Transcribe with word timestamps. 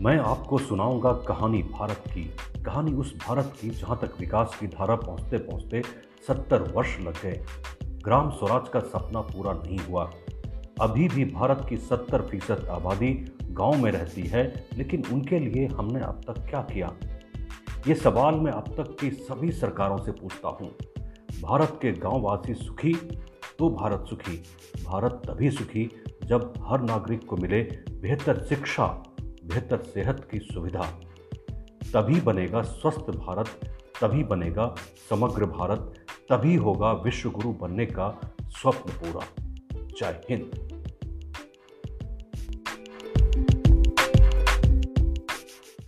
मैं 0.00 0.18
आपको 0.18 0.58
सुनाऊँगा 0.58 1.12
कहानी 1.12 1.62
भारत 1.62 2.04
की। 2.08 2.22
कहानी 2.64 2.92
उस 2.92 3.16
भारत 3.16 3.52
की 3.60 3.70
जहाँ 3.70 3.98
तक 4.02 4.12
विकास 4.20 4.56
की 4.60 4.66
धारा 4.66 4.96
पहुँचते 4.96 5.38
पहुँचते 5.38 5.82
सत्तर 6.28 6.62
वर्ष 6.62 6.98
लग 7.00 7.22
गए। 7.22 7.44
ग्राम 7.84 8.30
स्वराज 8.30 8.68
का 8.68 8.80
सपना 8.80 9.20
पूरा 9.20 9.52
नहीं 9.52 9.78
हुआ। 9.78 10.10
अभी 10.80 11.08
भी 11.08 11.24
भारत 11.24 11.66
की 11.68 11.76
सत्तर 11.76 12.22
फ़ीसद 12.22 12.68
आबादी 12.70 13.32
गाँव 13.42 13.76
में 13.76 13.90
रहती 13.92 14.22
है, 14.22 14.68
लेकिन 14.76 15.04
उनके 15.12 15.38
लिए 15.38 15.66
हमने 15.66 16.00
अब 16.00 16.20
तक 16.26 16.46
क्या 16.50 16.62
किया? 16.62 16.94
ये 17.88 17.94
सवाल 17.94 18.34
मैं 18.34 18.52
अब 18.52 18.68
तक 18.68 18.96
की 19.00 19.10
सभी 19.10 19.52
सरकारों 19.52 19.98
से 19.98 20.12
पूछता 20.12 20.48
हूँ। 20.48 20.70
भारत 21.42 21.78
के 21.82 21.92
गांववासी 21.92 22.54
सुखी 22.54 22.94
तो 23.58 23.70
भारत 23.70 24.04
सुखी। 24.10 24.36
भारत 24.84 25.22
तभी 25.26 25.50
सुखी 25.50 25.90
जब 26.24 26.52
हर 26.62 26.80
नागरिक 26.80 27.26
को 27.26 27.36
मिले 27.36 27.62
बेहतर 27.90 28.44
शिक्षा 28.44 29.02
बेहतर 29.48 29.78
सेहत 29.78 30.28
की 30.30 30.38
सुविधा। 30.38 30.82
तभी 31.94 32.20
बनेगा 32.20 32.62
स्वस्थ 32.62 33.10
भारत, 33.10 33.46
तभी 34.00 34.24
बनेगा 34.24 34.74
समग्र 35.10 35.46
भारत, 35.46 35.94
तभी 36.30 36.54
होगा 36.56 36.92
विश्वगुरु 36.92 37.52
बनने 37.52 37.86
का 37.86 38.20
स्वप्न 38.48 38.92
पूरा। 38.92 39.44
जय 39.72 40.20
हिंद। 40.30 40.67